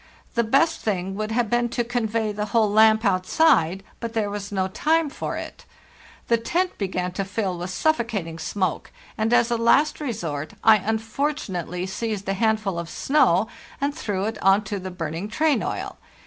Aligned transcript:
The 0.33 0.43
best 0.43 0.79
thing 0.81 1.13
would 1.13 1.29
have 1.29 1.47
been 1.47 1.69
to 1.69 1.83
convey 1.83 2.31
the 2.31 2.47
whole 2.57 2.71
lamp 2.71 3.05
outside, 3.05 3.83
but 3.99 4.13
there 4.13 4.31
was 4.31 4.51
no 4.51 4.67
time 4.67 5.11
for 5.11 5.37
it. 5.37 5.63
The 6.27 6.37
tent 6.39 6.75
began 6.79 7.11
to 7.11 7.23
fill 7.23 7.55
with 7.59 7.69
suffocat 7.69 8.25
ing 8.25 8.39
smoke, 8.39 8.91
and 9.15 9.31
as 9.31 9.51
a 9.51 9.57
last 9.57 9.99
resort 9.99 10.53
I 10.63 10.77
unfortunately 10.77 11.85
seized 11.85 12.27
a 12.27 12.33
handful 12.33 12.79
of 12.79 12.89
snow 12.89 13.47
and 13.79 13.93
threw 13.93 14.25
it 14.25 14.41
on 14.41 14.63
to 14.63 14.79
the 14.79 14.89
burning 14.89 15.29
train 15.29 15.61
oil. 15.61 15.99